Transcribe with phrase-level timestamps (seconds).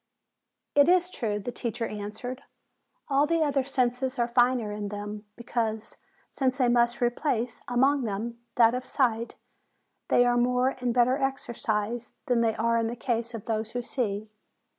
[0.73, 2.41] "It is true," the teacher answered.
[3.07, 5.97] "All the other senses are finer in them, because,
[6.31, 9.35] since they must re place, among them, that of sight,
[10.07, 13.83] they are more and better exercised than they are in the case of those who
[13.83, 14.31] see.